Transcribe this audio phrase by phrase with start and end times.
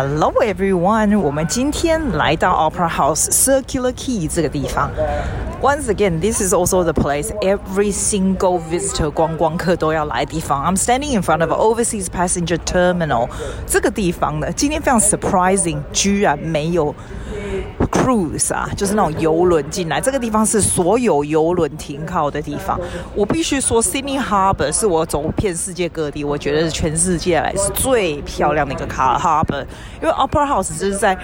[0.00, 4.90] Hello everyone，我们今天来到 Opera House Circular Quay 这个地方。
[5.62, 10.64] Once again, this is also the place every single visitor 观光客都要来的地方。
[10.64, 13.28] I'm standing in front of Overseas Passenger Terminal。
[13.66, 16.94] 这个地方呢，今天非常 surprising，居然没有。
[17.91, 22.79] Cruise 啊，就是那种游轮进来，这个地方是所有游轮停靠的地方。
[23.13, 29.65] 我必须说，Sydney Harbour 是我走遍世界各地，我觉得是全世界来是最漂亮的一个卡 Harbour，
[30.01, 31.17] 因为 Opera House 就是在。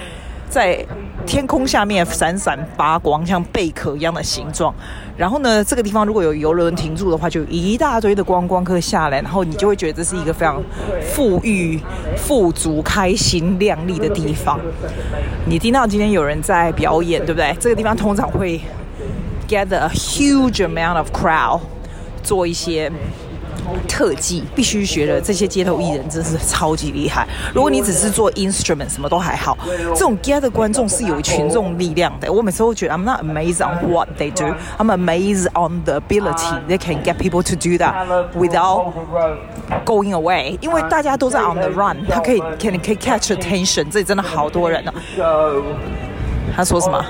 [0.49, 0.85] 在
[1.25, 4.73] 天空下面闪闪发光，像贝壳一样的形状。
[5.17, 10.61] 然后呢，这个地方如果有游轮停住的话，就一大堆的观光客下来，然后你就会觉得这是一个非常
[11.01, 11.79] 富裕、
[12.15, 14.59] 富足、开心、亮丽的地方。
[15.45, 17.55] 你听到今天有人在表演，对不对？
[17.59, 18.61] 这个地方通常会
[19.47, 21.59] gather a huge amount of crowd，
[22.23, 22.91] 做一些。
[23.87, 27.27] 特技必须学的这些街头艺人真是超级厉害。
[27.53, 29.57] 如果你只是做 instrument，什么都还好。
[29.93, 32.31] 这种 get 的观众是有群众力量的。
[32.31, 37.15] 我每次都觉得 I'm not amazed on what they do, I'm amazed on the ability they can get
[37.15, 38.93] people to do that without
[39.85, 40.57] going away。
[40.61, 43.89] 因为大家都在 on the run，他可以可以可以 catch attention。
[43.89, 44.93] 这里真的好多人呢、
[46.55, 47.05] 他说什么？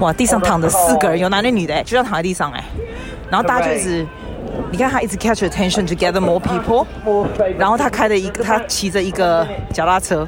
[0.00, 2.64] 哇，地上躺着四个人，有男的女的，就这样躺在地上哎。
[3.30, 4.06] 然后大家就一直。
[4.70, 6.84] 你看他一直 catch attention to gather more people，
[7.56, 10.26] 然后他开了一个，他骑着一个脚踏车。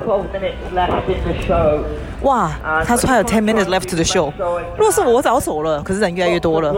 [2.23, 2.51] 哇，
[2.85, 4.33] 他说还有 ten minutes left to the show。
[4.77, 5.83] 如果是我，早走了。
[5.83, 6.75] 可是人越来越多了，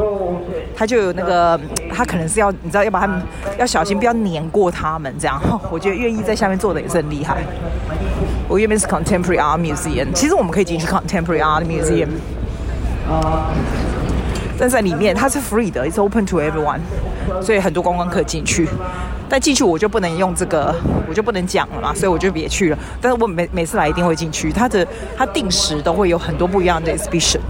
[0.75, 1.61] 他就有那个，
[1.95, 3.23] 他可能是要，你知道，要把他们
[3.59, 5.41] 要小心，不要碾过他们这样。
[5.71, 7.37] 我觉得愿意在下面坐的也是很厉害。
[8.49, 12.09] 我原本是 contemporary art museum，其实我们可以进去 contemporary art museum。
[14.59, 16.81] 但在里面它是 free 的，it's open to everyone，
[17.41, 18.69] 所以很多观光客进去。
[19.31, 20.75] 但进去我就不能用这个，
[21.07, 22.79] 我就不能讲了嘛，所以我就别去了。
[23.01, 27.41] 但是我每每次来一定会进去，它的它定时都会有很多不一样的 exhibition。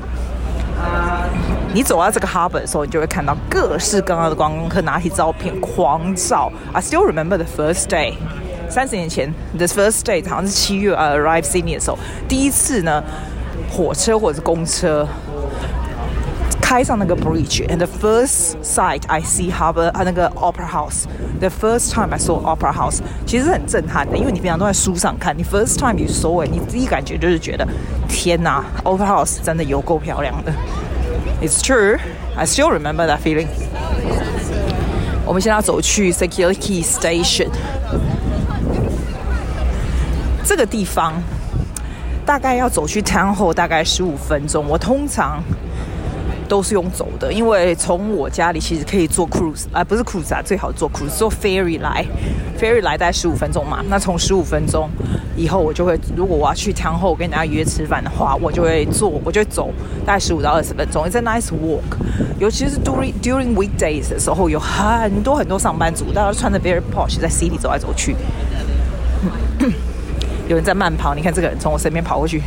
[1.72, 6.50] 你走到这个 harbor 的时候，你就会看到各式各样的观光客拿起照片狂照。
[6.72, 8.14] I still remember the first day，
[8.68, 13.04] 三十年前，the first day 好像是七月 arrive Sydney 的时候，第一次呢，
[13.70, 15.06] 火车或者是公车。
[16.67, 22.73] 开上那个 bridge，and the first sight I see Harbour 啊，那个 Opera House，the first time I saw Opera
[22.73, 27.67] House，其实很震撼的，因为你平常都在书上看，你 first time you saw it，你第一感觉就是觉得，
[28.07, 30.51] 天哪，Opera House 真的有够漂亮的。
[31.41, 33.47] It's true，I still remember that feeling。
[35.25, 37.49] 我们现在要走去 Circular Quay Station，
[40.43, 41.21] 这个地方
[42.25, 45.43] 大概要走去 Town Hall 大概十五分钟，我通常。
[46.48, 52.04] 都是用走的，因为从我家里其实可以坐 cruise 啊，不是 cruise 啊，最好坐 cruise，坐 ferry 来
[52.58, 53.84] ，ferry 来大概十五分钟嘛。
[53.88, 54.88] 那从十五分钟
[55.36, 59.70] 以后，我就会，如果我要去 town hall 跟人家约吃饭的话，我就会坐，我就会走
[60.06, 61.04] 大概十五到二十分钟。
[61.04, 61.82] It's a nice walk，
[62.38, 68.16] 尤其是 during during weekdays 的时候，有很多很多上班族，大家穿着 very posh 在 city 走来走去。
[70.48, 72.42] 有人在慢跑，你看这个人从我身边跑过去。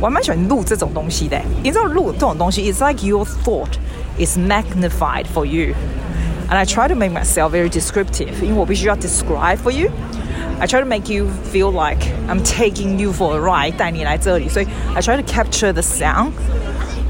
[0.00, 3.78] 我还蛮喜欢录这种东西的，你知道录这种东西，it's like your thought
[4.18, 10.80] is magnified for you，and I try to make myself very descriptive，因为我必须要 describe for you。I try
[10.80, 15.72] to make you feel like I'm taking you for a ride，带你来这里，所以 I try to capture
[15.72, 16.32] the sound,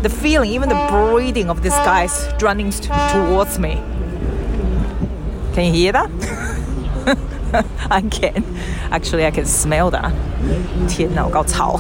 [0.03, 2.72] the feeling, even the breathing of these guys running
[3.12, 3.78] towards me.
[5.55, 6.09] Can you hear that?
[7.91, 8.43] I can.
[8.91, 10.12] Actually, I can smell that.
[10.88, 11.78] 天哪，我够吵。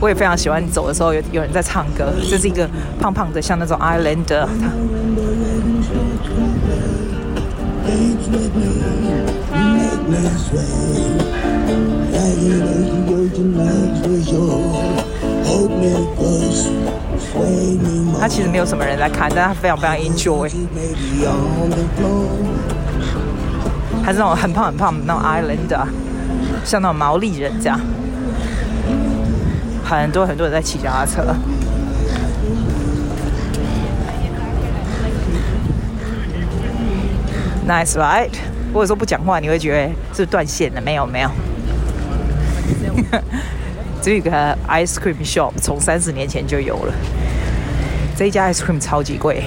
[0.00, 2.68] 我也非常喜欢走的时候有有人在唱歌，这是一个
[3.00, 4.46] 胖胖的，像那种 Islander。
[18.20, 20.50] 他其实没有什么人来看，但他非常非常 enjoy。
[24.02, 25.86] 还是那种很胖很胖的那种 Islander，
[26.64, 27.80] 像那种毛利人这样。
[29.96, 31.34] 很多很多人在骑脚踏车
[37.66, 38.30] ，Nice right？
[38.74, 40.80] 或者说不讲话，你会觉得是断线了？
[40.80, 41.30] 没有没有，
[44.02, 46.92] 这个 ice cream shop 从三十年前就有了，
[48.14, 49.44] 这一家 ice cream 超级贵。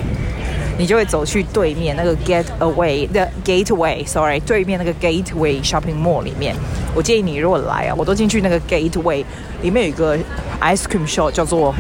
[0.78, 6.56] 你就会走去对面那个 Getaway 的 Gateway，Sorry，对面那个 Gateway Shopping Mall 里面。
[6.94, 9.24] 我建议你如果来啊，我都进去那个 Gateway
[9.62, 10.18] 里面有一个
[10.60, 11.74] ice cream shop 叫做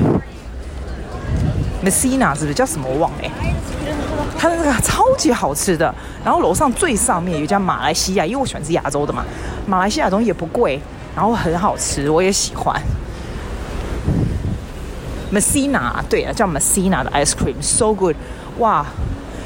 [1.83, 3.31] Messina，是不是叫什么我忘了？
[4.37, 5.93] 它的那个超级好吃的。
[6.23, 9.25] 然后楼上最上面有一家马来西亚，因为我喜欢吃亚洲的嘛，
[9.65, 10.79] 马来西亚东西也不贵，
[11.15, 12.79] 然后很好吃，我也喜欢。
[15.33, 18.15] Messina 对啊，叫 Messina 的 ice cream，so good，
[18.59, 18.85] 哇！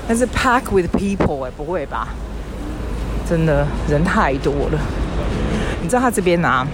[0.07, 2.09] 但是 pack with people 哎，不会吧？
[3.27, 4.79] 真的人太多了。
[5.85, 6.67] 你知道他这边啊？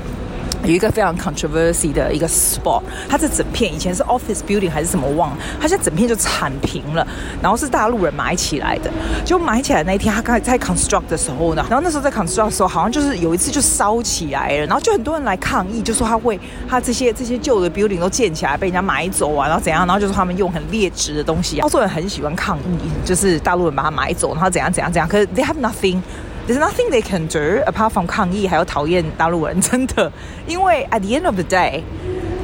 [0.63, 7.05] 有一个非常 controversy 的一个 spot，它这整片以前是 office building 还是什么忘了，它现在整片就铲平了，
[7.41, 8.89] 然后是大陆人买起来的。
[9.25, 25.99] 就买起来那一天，他刚才在 construct 的时候呢，然后那时候在 construct 的时候，好像就是有一次就烧起来了，然后就很多人来抗议，就说他会他这些这些旧的 building 都建起来被人家买走啊，然后怎样，然后就说他们用很劣质的东西，澳洲人很喜欢抗议，就是大陆人把它买走，然后怎样怎样怎样，可是 they have nothing。
[26.47, 30.11] There's nothing they can do apart from 抗议，还有讨厌大陆人，真的。
[30.47, 31.81] 因为 at the end of the day，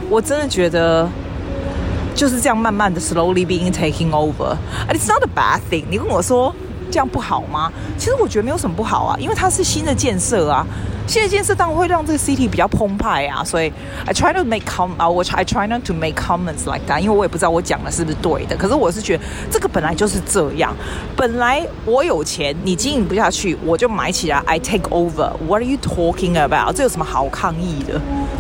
[0.10, 1.10] 我真的觉得
[2.16, 4.50] 就是这样慢慢的 slowly being taking over。
[4.50, 4.58] 啊
[4.90, 5.86] it's not a bad thing。
[5.90, 6.56] 你跟我说
[6.90, 7.72] 这样不好吗？
[7.98, 10.66] 其实我觉得没有什么不好啊，因为它是新的建设啊。
[11.08, 13.72] 现在建设当然会让这个 city 比较澎湃啊，所以
[14.06, 18.58] I try to make come 啊，我 I try not to make comments like that，因为我也不知道我讲的是不是对的。
[18.58, 20.76] 可是我是觉得这个本来就是这样，
[21.16, 25.32] 本来我有钱，你经营不下去，我就买起来，I take over。
[25.48, 26.74] What are you talking about？
[26.76, 28.00] 这有什么好抗议的？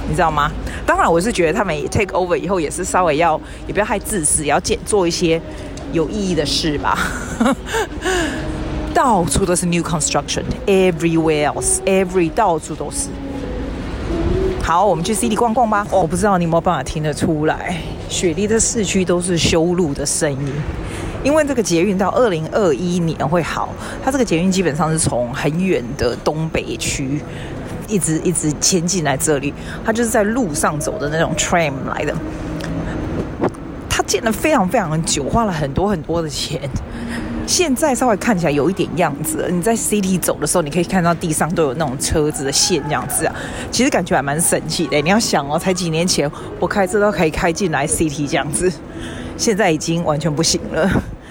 [0.10, 0.52] 你知道吗？
[0.86, 5.42] 当然，我是觉得他们 take over 以后也是稍微要，也不要太自私，也要建做一些
[5.94, 6.98] 有意义的事吧。
[8.98, 13.10] 到处都是 new construction，everywhere else，every 到处都是。
[14.64, 15.86] 好，我们去 city 逛逛吧。
[15.92, 17.80] 我不知道你有没有办法听得出来，
[18.10, 20.52] 雪梨的市区都是修路的声音，
[21.24, 23.70] 因为这个捷运到二零二一年会好。
[24.04, 27.22] 它这个捷运基本上是从很远的东北区
[27.88, 29.54] 一直一直迁进来这里，
[29.86, 32.16] 它就是在路上走的那种 tram 来的。
[33.88, 36.60] 它建了非常非常久，花了很多很多的钱。
[37.48, 43.34] 现在稍微看起来有一点样子，你在 city 走的时候，你可以看到地上都有那种车子的线这样子啊，
[43.72, 45.02] 其实感觉还蛮神奇的。
[45.02, 46.30] 你要想哦，才几年前
[46.60, 48.72] 我开车都可以开进来 city 这样子，
[49.38, 50.90] 现在已经完全不行了，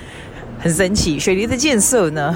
[0.59, 1.19] 很神奇。
[1.19, 2.35] 雪梨的建设呢，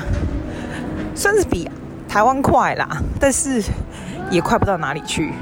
[1.14, 1.68] 算是比
[2.06, 2.86] 台湾快啦，
[3.18, 3.62] 但是
[4.30, 5.32] 也快不到哪里去。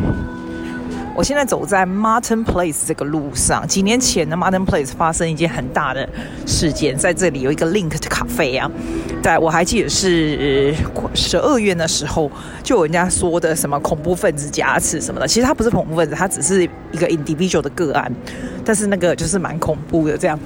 [1.18, 3.66] 我现在走在 Martin Place 这个路上。
[3.66, 6.08] 几年前的，Martin Place 发生一件很大的
[6.46, 8.70] 事件，在这里有一个 Link 的咖啡啊。
[9.20, 10.72] 在我还记得是
[11.14, 12.30] 十二月的时候，
[12.62, 15.26] 就有人家说的什么恐怖分子加持什么的。
[15.26, 16.62] 其实他不是恐怖分子，他只是
[16.92, 18.12] 一个 individual 的个案，
[18.64, 20.38] 但是那个就是蛮恐怖的这样。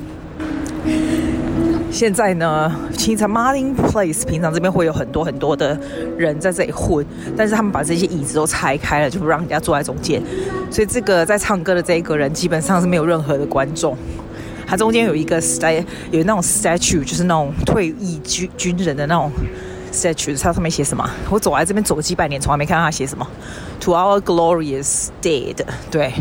[1.93, 5.79] 现在呢，其实 Martin Place 平常这边会有很多很多的
[6.17, 7.05] 人在这里混，
[7.37, 10.21] 但是他们把这些椅子都拆开了，就不让人家坐在中间。
[10.71, 13.94] 所以这个在唱歌的这一个人基本上是没有任何的观众。
[14.67, 19.31] 他中间有一个 st 有那种 statue，就是那种退役军军人的那种
[19.93, 21.09] statue，它上面写什么？
[21.29, 23.25] 我走来这边走了几百年，从来没看到他写什么。
[23.81, 25.56] To our glorious dead，
[25.91, 26.15] 对。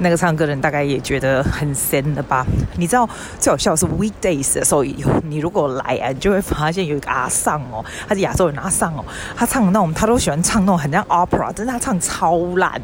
[0.00, 2.44] 那个唱歌人大概也觉得很神了吧？
[2.76, 3.08] 你知道
[3.38, 9.04] 最好笑是 weekdays 的时候，你如果来啊，你就会发现有一个阿尚哦，他是亚洲人阿尚哦，
[9.36, 12.80] 他唱那种，他都喜欢唱那种很像 opera，但是他唱超烂。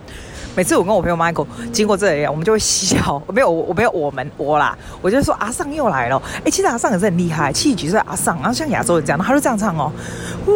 [0.57, 3.23] 每次我跟我朋友 Michael 经过这里，我们就会笑。
[3.29, 6.21] 没有，我没有，我们我啦，我就说阿尚又来了。
[6.45, 9.93] 哎，其实阿尚也是很厉害，七十几岁阿尚，然后像亚洲人这样，他就这样唱哦。
[10.47, 10.53] 呜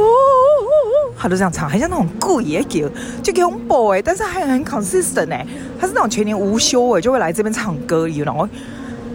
[1.18, 2.88] 他都这样唱，很像那种故意给，
[3.22, 5.46] 就给 boy，但是还很 consistent 哎，
[5.78, 8.48] 他是那种全年无休哎，就会来这边唱歌，you know？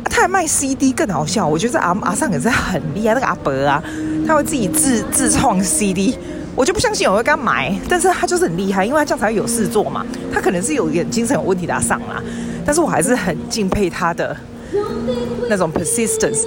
[0.07, 3.83] 他还卖 CD 更好笑，我觉得阿阿尚也是很厉害，那个阿伯啊，
[4.27, 6.15] 他会自己自自创 CD，
[6.55, 10.05] 我就不相信我会跟他买，但是他就是很厉害，因为他这样才会有事做嘛。
[10.33, 12.23] 他可能是有一点精神有问题的阿桑啦，
[12.65, 14.35] 但是我还是很敬佩他的
[15.49, 16.45] 那种 persistence。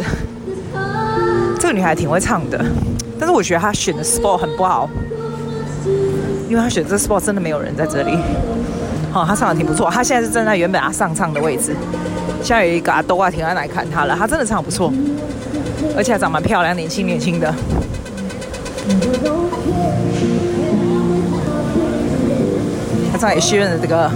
[1.61, 2.65] 这个女孩挺会唱的，
[3.19, 4.89] 但是我觉得她选的 sport 很不好。
[6.49, 8.17] 因为她选这 sport 真的没有人在这里，
[9.13, 9.91] 好、哦，他唱的挺不错。
[9.91, 11.75] 她现在是站在原本他上唱的位置，
[12.43, 14.17] 现在有一个阿多啊挺爱来看她了。
[14.17, 14.91] 她真的唱得不错，
[15.97, 17.53] 而且还长蛮漂亮，年轻年轻的。
[23.13, 24.11] 他唱也学了这个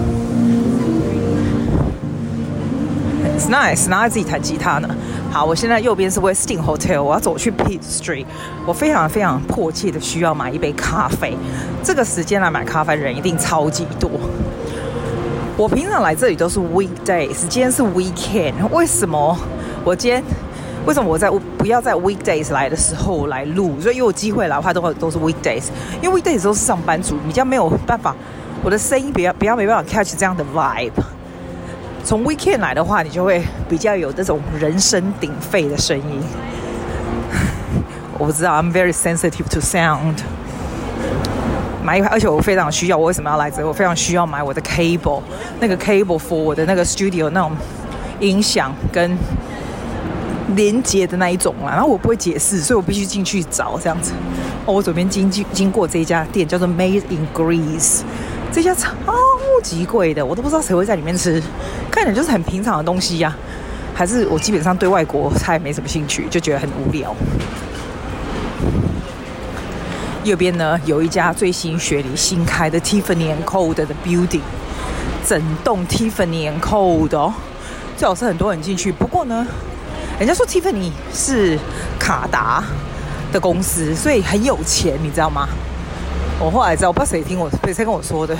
[3.36, 4.88] ，It's nice，然后自己弹吉他呢。
[5.30, 8.26] 好，我现在右边是 Westin Hotel，我要走去 Pitt Street。
[8.66, 11.34] 我非常非常迫切的需要买一杯咖啡。
[11.82, 14.10] 这个时间来买咖啡的人一定超级多。
[15.56, 18.54] 我平常来这里都是 weekdays，今天是 weekend。
[18.70, 19.36] 为什么
[19.84, 20.22] 我今天
[20.84, 23.80] 为什么我在不要在 weekdays 来的时候来录？
[23.80, 25.64] 所以有机会来的话都会都是 weekdays，
[26.02, 28.14] 因为 weekdays 都是上班族，比较没有办法，
[28.62, 30.90] 我的声音比较比较没办法 catch 这样的 vibe。
[32.04, 36.20] 从 weekend 来的话，你就会比较有这种人声鼎沸的声音。
[38.18, 40.16] 我不知道，I'm very sensitive to sound。
[41.84, 42.98] 买一块，而且我非常需要。
[42.98, 43.64] 我为什么要来这？
[43.66, 45.20] 我非常需要买我的 cable，
[45.60, 47.52] 那个 cable for 我的那个 studio 那种
[48.20, 49.16] 音响跟
[50.54, 51.70] 连接的那一种啦。
[51.72, 54.12] 然后我不会解释，所以我必须进去找这样子。
[54.64, 58.02] 哦，我左边经经经过这一家店，叫做 Made in Greece，
[58.52, 58.92] 这家超
[59.62, 61.42] 级贵的，我都不知道谁会在里面吃。
[61.90, 67.14] 看起来就是很平常的东西呀、啊，还是我基本上对外国菜没什么兴趣，就觉得很无聊。
[70.24, 74.40] 右边呢，有一家最新雪梨新开的 Tiffany and Co 的 building，
[75.26, 77.34] 整栋 Tiffany and Co 的哦，
[77.96, 78.92] 最好是很多人进去。
[78.92, 79.44] 不过呢，
[80.18, 81.58] 人家说 Tiffany 是
[81.98, 82.62] 卡达
[83.32, 85.48] 的公司，所以很有钱，你知道吗？
[86.38, 88.36] 我后来知道，我不知道谁听我谁跟我说的。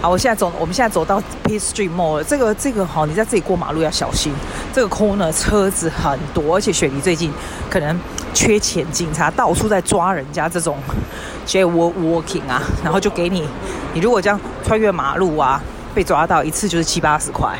[0.00, 2.24] 好，我现在走，我们现在走到 Pitt Street Mall 了。
[2.24, 4.32] 这个这个好，你在这里过马路要小心。
[4.72, 7.32] 这个 corner 车子很多，而且雪梨最近
[7.70, 7.96] 可能
[8.34, 10.76] 缺钱，警察到处在抓人家这种
[11.46, 13.46] jaywalking 啊，然后就给你，
[13.94, 15.62] 你如果这样穿越马路啊，
[15.94, 17.56] 被抓到一次就是七八十块。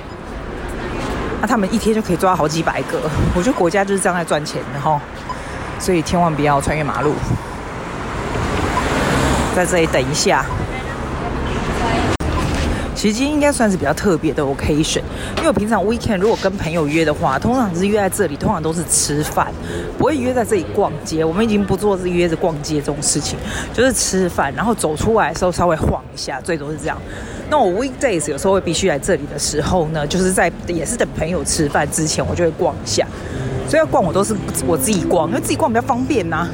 [1.42, 3.00] 那他们一天就可以抓好几百个。
[3.36, 4.98] 我觉得国家就是这样在赚钱的哈，
[5.80, 7.12] 所以千万不要穿越马路。
[9.54, 10.46] 在这里等一下。
[12.94, 15.02] 其实今天应该算是比较特别的 occasion，
[15.38, 19.48] 因为平常 weekend 如果跟朋友约的话，通常是约在这里，通常都是吃饭，
[19.98, 21.24] 不会约在这里逛街。
[21.24, 23.36] 我们已经不做是约着逛街这种事情，
[23.74, 26.96] 就是吃饭，然后走出来的时候稍微晃一下，最多是这样。
[27.52, 33.06] 那我 weekdays 有时候会必须来这里的时候呢，就是在也是等朋友吃饭之前，我就会逛一下。
[33.68, 34.34] 所以要逛我都是
[34.66, 36.48] 我自己逛，因为自己逛比较方便呐、啊。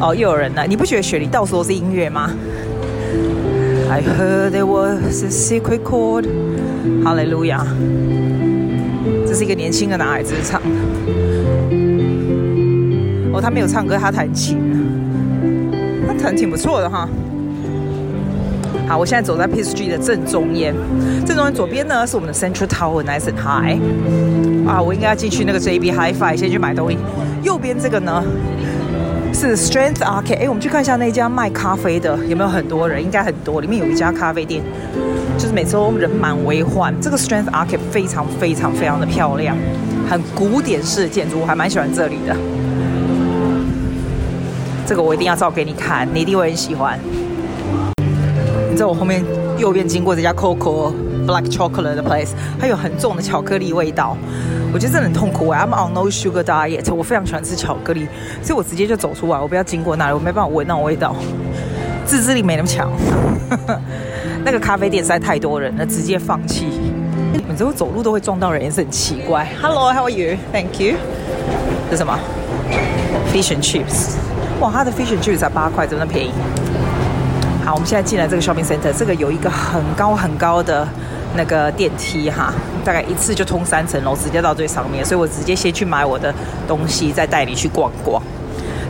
[0.00, 2.30] 哦，又有人了，你不觉得雪梨到处都是音乐吗
[3.90, 6.24] ？I heard there was a secret chord.
[7.04, 7.66] 哈利路亚！
[9.26, 10.68] 这是一个年轻的男孩子唱的。
[13.32, 14.56] 哦，他没有唱歌，他弹琴。
[16.06, 17.08] 他弹挺不错的哈。
[18.90, 20.74] 好，我现在走在 Pitt Street 的正中间。
[21.24, 23.78] 正中间左边呢是我们的 Central Tower，nice and high。
[24.68, 26.98] 啊，我应该要进去那个 JB Hi-Fi 先去买东西。
[27.44, 28.20] 右边这个呢？
[29.32, 33.00] 是 Strength Arcade，哎，我们去看一下那家卖咖啡的有没有很多人？
[33.00, 34.60] 应该很多，里面有一家咖啡店，
[35.38, 36.92] 就是每次都人满为患。
[37.00, 39.56] 这个 Strength Arcade 非常非常非常的漂亮，
[40.10, 42.36] 很古典式的建筑，我还蛮喜欢这里的。
[44.84, 46.98] 这个我一定要照给你看，你一定会很喜欢。
[48.80, 49.22] 在我后面
[49.58, 50.90] 右边经过这家 Coco
[51.26, 54.16] Black Chocolate 的 place，它有很重的巧克力味道。
[54.72, 58.08] 我觉得真的很痛苦！I'm on no sugar diet，我非常喜欢吃巧克力，
[58.42, 61.14] 所以我直接就走出来，我不要经过那里，我没办法闻那种味道，
[62.06, 62.90] 自制力没那么强。
[64.46, 66.64] 那个咖啡店实在太多人了，直接放弃。
[67.34, 69.46] 你们之后走路都会撞到人，也是很奇怪。
[69.60, 70.94] Hello，how are you？Thank you。
[71.90, 72.18] 这什么
[73.30, 74.14] ？Fish and chips。
[74.58, 76.30] 哇，它的 fish and chips 才八块，真的便宜？
[77.72, 80.86] 我们现在进来这个 shopping center，这个有一个很高很高的。
[81.36, 82.52] 那个电梯哈，
[82.84, 86.34] 大概一次就通三层楼，直接到最上面，所以我直接先去买我的
[86.66, 88.20] 东西，再带你去逛逛。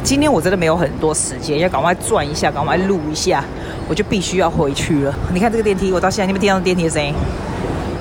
[0.02, 3.44] 今天我真的没有很多时间，要赶快转一下，赶快录一下，
[3.87, 5.14] 我就必须要回去了。
[5.34, 7.12] 你看这个电梯，我到现在你们听到电梯的声音？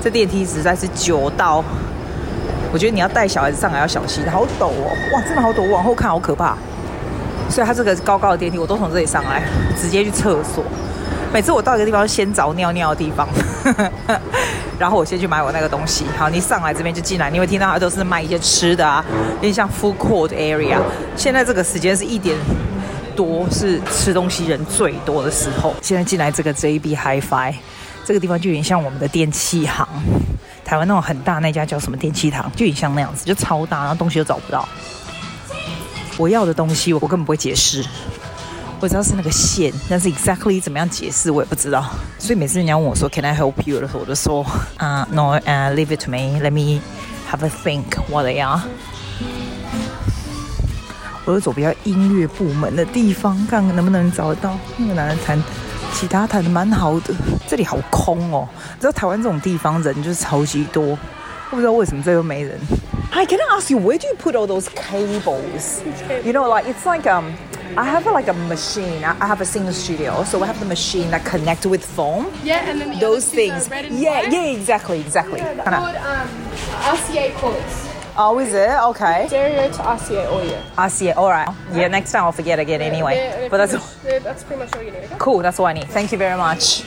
[0.01, 1.61] 这电梯实在是久到，
[2.71, 4.95] 我觉得你要带小孩子上来要小心，好陡哦！
[5.13, 6.55] 哇，真的好陡，我往后看好可怕。
[7.49, 9.43] 所以它这个高高的电梯，我都从这里上来，
[9.79, 10.63] 直接去厕所。
[11.31, 13.27] 每次我到一个地方，先找尿尿的地方，
[14.79, 16.05] 然后我先去买我那个东西。
[16.17, 20.77] 好，你上来这边就进来，你会听到它都是卖一些吃的啊，有点像 food court area。
[21.15, 22.35] 现在这个时间是一点
[23.15, 25.75] 多，是吃东西人最多的时候。
[25.83, 27.53] 现在进来这个 JB Hi-Fi，
[28.03, 29.87] 这个地方就有点像我们的电器行，
[30.65, 34.67] 台湾那种很大那家叫什么电器行，就有点像那样子，就超大，然后东西都找不到。
[36.19, 37.81] 我要的东西，我根本不会解释。
[38.81, 41.89] 我知道是那个线，但是 exactly 怎么样解释我也不知道。
[42.17, 44.45] 所以每次人家问我说 Can I help you 的时候，我就说
[44.75, 46.81] 啊、No，呃、uh,，Leave it to me，Let me
[47.31, 48.61] have a think what they are。
[51.23, 55.41] 我就走比较音乐部门的地方，看看能不能找得到那个男人弹
[55.93, 57.13] 吉他弹的蛮好的。
[57.47, 58.45] 这里好空哦，
[58.75, 60.97] 你知道台湾这种地方人就是超级多，我
[61.51, 62.59] 不知道为什么这又没人。
[63.12, 68.10] Hi，can I ask you，where do you put all those cables？You know，like it's like um。I have a,
[68.12, 69.02] like a machine.
[69.02, 72.30] I have a singer studio, so I have the machine that connect with phone.
[72.44, 73.68] Yeah, and then the those things.
[73.90, 74.32] Yeah, black.
[74.32, 75.40] yeah, exactly, exactly.
[75.40, 76.28] Yeah, called um,
[76.94, 77.88] RCA cords.
[78.16, 78.70] Oh, is it?
[78.90, 79.26] Okay.
[79.26, 80.62] Stereo to RCA audio.
[80.76, 81.48] RCA, all right.
[81.72, 83.16] Yeah, next time I'll forget again anyway.
[83.16, 84.98] Yeah, but that's much, that's pretty much all you need.
[85.10, 85.16] Okay?
[85.18, 85.38] cool.
[85.40, 85.88] That's all I need.
[85.88, 86.84] Thank you very much.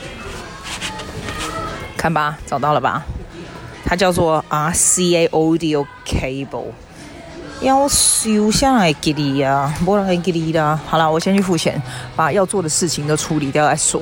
[1.98, 3.04] 看吧，找到了吧？
[3.83, 6.67] 它叫做 RCA audio cable。
[7.61, 10.77] 要修下来给你呀，不然给你啦。
[10.85, 11.81] 好了，我先去付钱，
[12.15, 14.01] 把要做的事情都处理掉再说。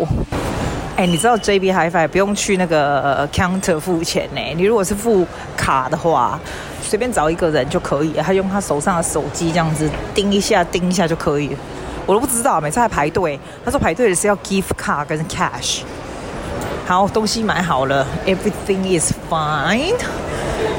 [0.96, 4.42] 哎，你知道 JB Hi-Fi 不用去那个 counter 付钱呢？
[4.56, 6.40] 你如果是付卡的话，
[6.82, 11.56] 随便找一个人就可以，他用他手上的手机这样子叮一下，叮一下就可以。
[12.08, 13.40] 我都不知道，每次还排队。
[13.64, 15.82] 他说排队的是要 gift card 跟 cash。
[16.92, 19.96] 好，东西买好了，everything is fine。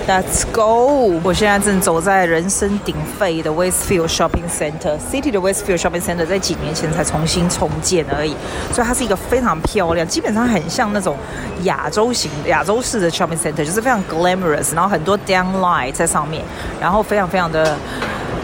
[0.06, 1.18] Let's go！
[1.24, 8.36] 我现在正走在人声鼎沸的 Westfield Shopping Center，City 的 Westfield Shopping Center 在几年前才重新重建而已，
[8.74, 11.16] 所以它是一个非常漂亮，基本上很像那种
[11.62, 16.44] 亚洲型、亚洲式的 shopping center，就是非常 glamorous，然后很多 downlight 在上面，
[16.78, 17.74] 然后非常非常的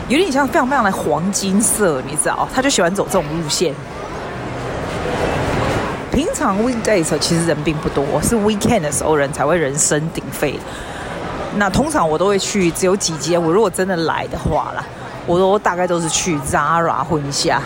[0.09, 2.49] 有点像非常非常的黄金色，你知道？
[2.55, 3.75] 他就喜欢走这种路线。
[6.19, 10.59] 平常 weekday 时候其实人并不多，是 weekend 的时候人才会人声鼎沸。
[11.55, 13.41] 那通常我都会去，只有几间。
[13.41, 14.85] 我如果真的来的话啦，
[15.29, 17.63] 我都大概都是去 Zara 混一下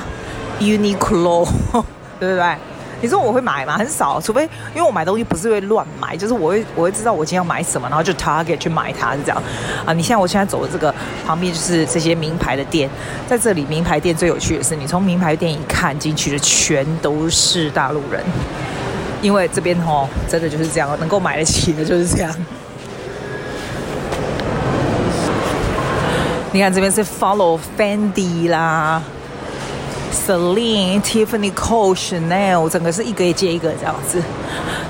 [0.61, 1.49] ，Uniqlo，
[2.21, 2.54] 对不对？
[3.02, 3.76] 你说我会买吗？
[3.76, 4.44] 很少，除非
[4.75, 9.42] 因为我买东西不是会乱买，就是我会我会知道我今天要买什么，然后就 Target 去买它，是这样。
[9.85, 10.94] 啊，你像我现在走的这个
[11.26, 12.88] 旁边就是这些名牌的店，
[13.26, 18.23] 在这里名牌店最有趣的是，你从名牌店一看进去的全都是大陆人，
[19.21, 22.32] 因为这边哦真的就是这样，能够买得起的就是这样。
[26.52, 29.02] 你看这边是 Follow Fendi 啦
[30.12, 34.23] ，Celine、Tiffany Co、Chanel，整个是一个接一个这样子。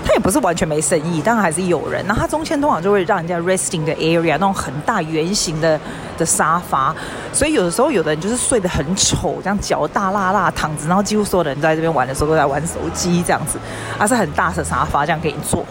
[0.05, 2.05] 它也不是完全没生意，当然还是有人。
[2.07, 5.81] 那它中间通常就会让人家 resting 的 area，那种很大圆形的
[6.19, 6.95] 的沙发。
[7.33, 13.59] 所以有的时候有的人就是睡得很丑，这样脚大辣辣躺着，然后几乎所有的人在这边玩的时候都在玩手机这样子。
[13.97, 15.64] 它是很大的沙发，这样给你坐。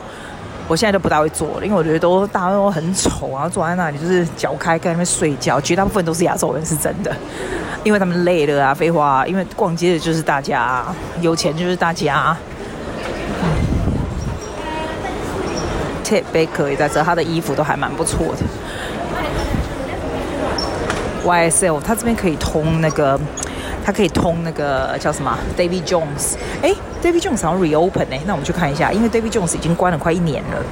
[0.72, 5.60] 我现在都不大会坐了，因为我觉得都大家都很丑，然后坐在那里就是脚开，在那边睡觉。
[5.60, 7.14] 绝大部分都是亚洲人，是真的，
[7.84, 10.86] 因为他们累了啊，废话啊，因为逛街的就是大家，
[11.20, 12.38] 有钱就是大家。
[16.06, 18.44] Ted Baker 也在这，他的衣服都还蛮不错的。
[21.26, 23.20] YSL，他这边可以通那个。
[23.84, 26.36] 它可以通那个叫什么 David Jones？
[26.62, 26.72] 哎
[27.03, 30.63] ，David Jones 好像 reopen 哎，那我们去看一下，因为 David Jones 已经关了快一年了。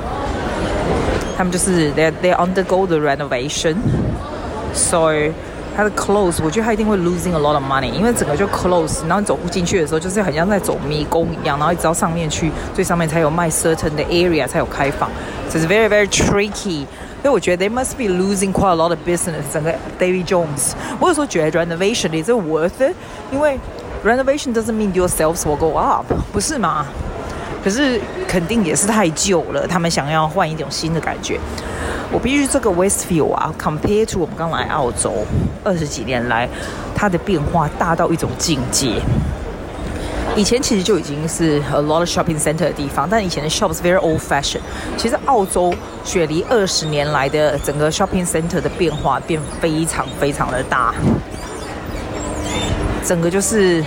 [1.37, 5.11] 他们就是 they they undergo the renovation，so
[5.77, 15.11] 它的 close，我觉得它一定会 losing a lot of money，因为整个就 close，然后你走不进去的时候，就是很像在走迷宫一样，然后一直到上面去，最上面才有卖 certain 的 area 才有开放，
[15.51, 16.87] 所以 it's very very tricky。
[17.21, 19.43] 所以我觉得 they must be losing quite a lot of business。
[19.53, 22.95] 整个 David Jones，我有时候觉得 renovation is it worth it？
[23.33, 23.59] 因为
[24.04, 26.86] Renovation doesn't mean your sales will go up，不是吗？
[27.64, 31.38] 可是肯定也是太旧了，他们想要换一种新的感觉。
[32.12, 35.14] 我必须这个 Westfield 啊，compare to 我们刚来澳洲
[35.64, 36.48] 二十几年来，
[36.96, 39.02] 它的变化大到一种境界。
[40.36, 44.60] 以前其实就已经是 a lot of shopping center 的地方，但以前的 shops very old fashion。
[44.96, 45.74] 其实澳洲
[46.06, 50.94] 雪梨二十年来的整个 shopping center 的变化变非常非常的大，
[53.06, 53.84] 整个就是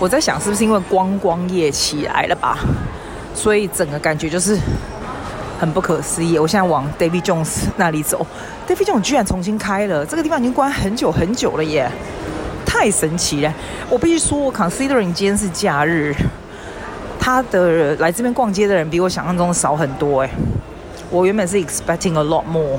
[0.00, 2.58] 我在想是不是因为观光业起来了吧，
[3.34, 4.58] 所以整个感觉就是
[5.58, 6.38] 很不可思议。
[6.38, 8.26] 我现在往 David Jones 那里走
[8.68, 11.90] ，David Jones 居然重新开了，这个地方已经关很久很久了耶。
[12.66, 13.54] 太神奇了！
[13.88, 16.12] 我必须说，considering 今天是假日，
[17.20, 20.30] 他的来这边逛街的人比我想象中少很多哎。
[21.08, 22.78] 我原本是 expecting a lot more。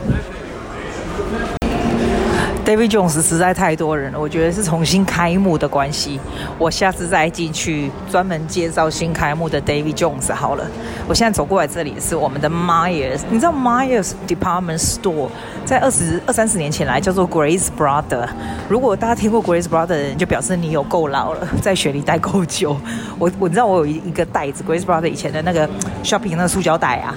[2.66, 6.20] David Jones 实在太多人了，我觉得是重新开幕的关系。
[6.58, 10.66] 我下次再进去专门介绍新开幕的 David Jones 好了。
[11.08, 15.30] 我现在走过来这里是我们的 Myers，你知道 Myers Department Store
[15.64, 18.28] 在二十二三十年前来叫做 Grace Brother。
[18.68, 22.76] 如果大家听过 Grace Brother 的人，就表示你有够老了，在雪梨待够久。
[23.20, 25.70] 我我知道我有一一个袋子 Grace Brother 以前的那个
[26.04, 27.14] shopping 那个塑胶袋啊。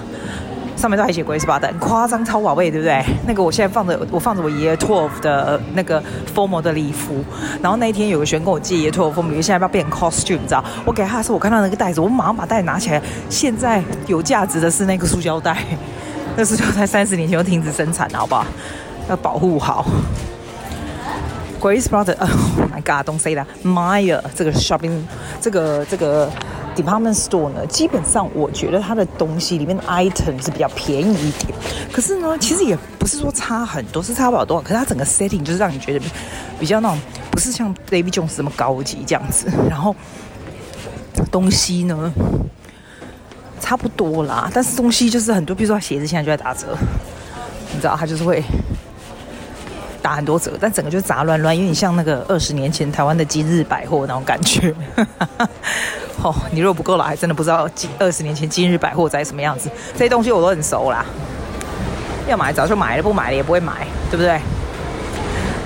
[0.79, 3.03] 上面都还写 Grace Brothers，很夸张，超宝贝，对不对？
[3.27, 6.01] 那个我现在放着，我放着我爷爷 twelve 的那个
[6.33, 7.21] formal 的礼服。
[7.61, 10.39] 然后那一天有个学员跟我借爷爷 twelve formal，现在要不要变 costume？
[10.39, 10.63] 你知道？
[10.85, 13.01] 我给他的时候，我看到那个袋子，我马上把袋子拿起来。
[13.29, 15.57] 现在有价值的是那个塑胶袋，
[16.37, 18.45] 那塑胶袋 三十年前就停止生产了，好不好？
[19.09, 19.85] 要保护好。
[21.59, 22.29] Grace Brother，Oh
[22.71, 25.01] my God，Don't say that，Myer 这个 shopping，
[25.41, 26.29] 这个这个。
[26.81, 31.53] Department store 呢，基本上我觉得它的东西里面的 item 是比较便宜一点，
[31.91, 34.61] 可是呢，其实也不是说差很多，是差不了多少。
[34.61, 36.05] 可是它整个 setting 就是让你觉得
[36.59, 36.99] 比较那种
[37.31, 39.95] 不是像 David Jones 这么高级这样子，然后
[41.31, 42.11] 东西呢
[43.59, 46.77] 差不多啦，但是东西就是很多，比如说鞋子现在就在打折，
[47.73, 48.43] 你知道它就是会
[50.01, 54.73] 打很多折，但整个就杂乱乱，有点像那个二十年前台湾的今日百货那种感觉。
[56.23, 59.69] 哦，你如果不够老，还真的不知道二十年前今日百货在什么样子。
[59.93, 61.05] 这些东西我都很熟啦，
[62.27, 64.39] 要买早就买了，不买了也不会买，对不对？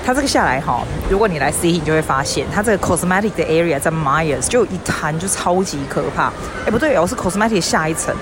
[0.06, 6.30] 它这个下来哈，如果你来 see，你就会发现，它这个 cosmetic 的 area 在 Myers 就一摊就超级可怕。
[6.66, 8.14] 哎，不对哦，是 cosmetic 下一层。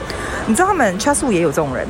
[0.46, 1.84] 你知道他们 c h a s 也有这种人，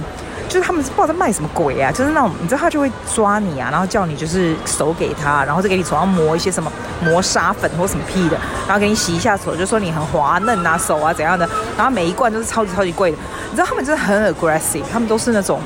[0.52, 6.70] 就是他们是不知道在卖什么鬼啊，就是那种你知道他就会抓你啊，然后叫你就是手给他，然后再给你手上抹一些什么
[7.02, 8.36] 磨砂粉或什么屁的，
[8.66, 13.16] 然后给你洗一下手，就说你很滑嫩啊手啊怎样的，然后每一罐都是超级超级贵的。
[13.48, 15.58] 你知道他们真的很 aggressive，他们都是那种。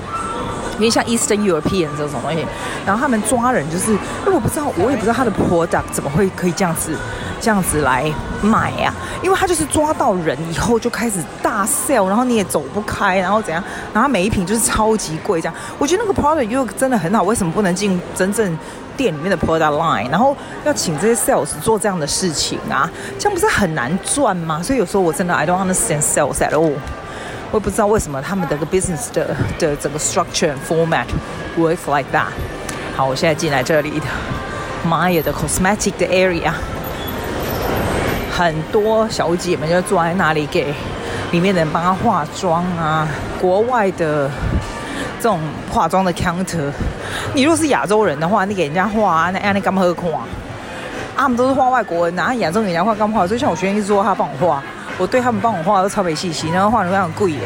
[0.79, 2.46] 因为像 Eastern European 这种东西，
[2.85, 6.94] 然后他们抓人就是，因为我不知道，我也不知道他的 product 怎么会可以这样子，
[7.40, 8.11] 这样子来
[8.42, 9.22] 买呀、啊？
[9.22, 13.62] 因为他就是抓到人以后就开始大 sell，然后你也走不开，然后怎样？
[13.92, 15.55] 然后每一瓶就是超级贵，这样。
[15.79, 18.59] 我觉得那个 product 又真的很好，为什么不能进真正
[18.96, 20.11] 店里面的 product line？
[20.11, 22.90] 然后要请这些 sales 做这样的事情啊？
[23.18, 24.62] 这样不是很难赚吗？
[24.62, 26.75] 所以有时候我真的 I don't understand sales at all。
[27.53, 31.07] 我也不知道为什么他们的个 business 的的整个 structure and format
[31.57, 32.27] works like that。
[32.96, 34.07] 好，我现在进来这里的
[34.87, 36.51] Myer 的 cosmetic 的 area，
[38.37, 40.75] 很多小姐们就坐在那里给
[41.33, 43.09] 里面的人帮她化妆啊。
[43.40, 44.31] 国外的
[45.18, 46.70] 这种化妆的 counter，
[47.33, 49.90] 你如果是亚洲人的话，你给人家化，那那干嘛喝？
[50.12, 50.25] 啊，
[51.16, 53.27] 他们都是画外国人，然后亚洲人人家画干嘛？
[53.27, 54.62] 所以像我学生一直说他帮我画。
[54.99, 57.40] 我对他们帮我画都超没细心，然后画的非常贵耶，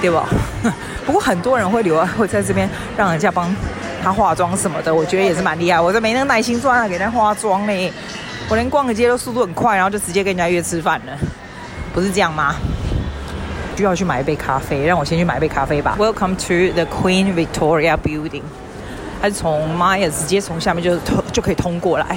[0.00, 0.24] 对吧？
[1.06, 3.54] 不过很多人会留，会在这边让人家帮
[4.02, 5.80] 他化妆什么的，我觉得也是蛮厉害。
[5.80, 7.92] 我这没那个耐心坐那给人家化妆嘞，
[8.48, 11.12] 我连逛个街都速度很快，然后就直接跟人家约吃饭了，
[11.92, 12.54] 不是这样吗？
[13.74, 15.96] 就要去买一杯咖啡，让我先去买一杯咖啡吧。
[15.98, 18.42] Welcome to the Queen Victoria Building，
[19.20, 22.16] 它是从 Maya 直接从下面就通就可以通过来。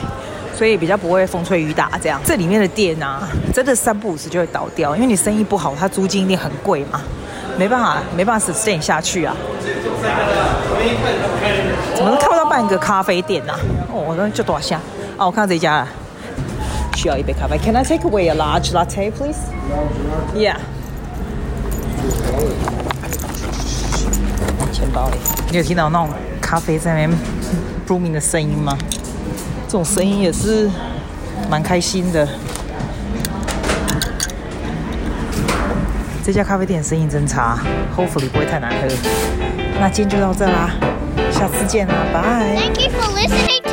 [0.55, 2.19] 所以比较不会风吹雨打这样。
[2.25, 6.99] 这里面的店啊，真的三不五时就会倒掉，因为你生意不好，它租金一定很贵嘛，
[7.57, 9.35] 没办法，没办法 sustain 下去啊。
[11.95, 13.59] 怎么都看不到半个咖啡店呐、啊？
[13.93, 14.79] 哦，我就多下？
[15.15, 15.87] 哦，我看到这家了，
[16.97, 17.59] 需要一杯咖啡。
[17.59, 19.37] Can I take away a large latte, please?
[20.35, 20.57] Yeah.
[24.73, 25.17] 钱包里，
[25.51, 26.09] 你有听到那种
[26.41, 27.11] 咖啡在那边
[27.87, 28.75] booming 的声音吗？
[29.67, 30.67] 这种声音也是
[31.47, 32.27] 蛮开心的。
[36.25, 37.59] 这家咖啡店生意真差
[37.95, 38.87] ，Hopefully 不会太难喝。
[39.79, 40.71] 那今天就到这啦，
[41.31, 42.55] 下次见啦，拜。
[42.55, 43.66] Thank you for listening.